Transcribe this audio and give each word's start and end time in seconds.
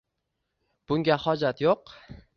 Bunga 0.91 1.19
hojat 1.27 1.65
yo'q! 1.69 1.97
😉 2.17 2.23